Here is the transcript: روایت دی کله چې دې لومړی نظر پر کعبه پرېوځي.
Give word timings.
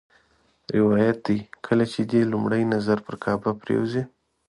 روایت 0.75 1.17
دی 1.25 1.37
کله 1.65 1.85
چې 1.91 1.99
دې 2.11 2.21
لومړی 2.31 2.63
نظر 2.73 2.97
پر 3.05 3.15
کعبه 3.23 3.51
پرېوځي. 3.61 4.03